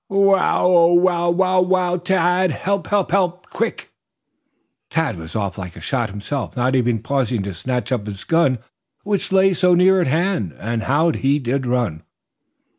"Wow! 0.09 0.65
Ow 0.97 1.29
wow 1.29 1.61
wow! 1.61 1.97
Tad! 1.97 2.49
Help, 2.51 2.87
help, 2.87 3.11
help! 3.11 3.47
Quick!" 3.51 3.91
Tad 4.89 5.15
was 5.15 5.35
off 5.35 5.59
like 5.59 5.75
a 5.75 5.79
shot 5.79 6.09
himself, 6.09 6.57
not 6.57 6.75
even 6.75 7.03
pausing 7.03 7.43
to 7.43 7.53
snatch 7.53 7.91
up 7.91 8.07
his 8.07 8.23
gun 8.23 8.57
which 9.03 9.31
lay 9.31 9.53
so 9.53 9.75
near 9.75 10.01
at 10.01 10.07
hand. 10.07 10.55
And 10.57 10.81
how 10.81 11.11
he 11.11 11.37
did 11.37 11.67
run! 11.67 12.01